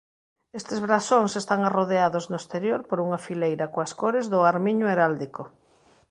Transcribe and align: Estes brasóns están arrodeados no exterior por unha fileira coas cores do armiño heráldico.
Estes 0.59 0.79
brasóns 0.87 1.33
están 1.41 1.59
arrodeados 1.63 2.25
no 2.31 2.37
exterior 2.41 2.79
por 2.89 2.97
unha 3.05 3.19
fileira 3.25 3.71
coas 3.73 3.91
cores 4.01 4.25
do 4.33 4.39
armiño 4.51 4.85
heráldico. 4.93 5.43